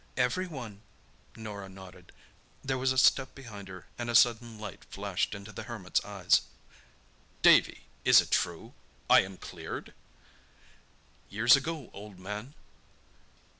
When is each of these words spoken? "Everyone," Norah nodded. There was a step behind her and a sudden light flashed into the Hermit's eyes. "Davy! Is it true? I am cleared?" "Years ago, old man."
"Everyone," 0.17 0.81
Norah 1.35 1.69
nodded. 1.69 2.11
There 2.63 2.79
was 2.79 2.91
a 2.91 2.97
step 2.97 3.35
behind 3.35 3.67
her 3.67 3.85
and 3.99 4.09
a 4.09 4.15
sudden 4.15 4.57
light 4.57 4.83
flashed 4.85 5.35
into 5.35 5.51
the 5.51 5.61
Hermit's 5.69 6.03
eyes. 6.03 6.41
"Davy! 7.43 7.83
Is 8.03 8.19
it 8.19 8.31
true? 8.31 8.73
I 9.11 9.19
am 9.21 9.37
cleared?" 9.37 9.93
"Years 11.29 11.55
ago, 11.55 11.91
old 11.93 12.17
man." 12.17 12.55